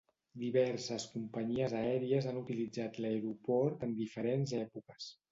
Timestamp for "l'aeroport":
3.05-3.85